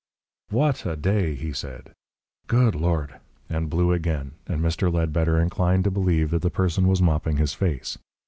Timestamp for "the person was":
6.41-7.03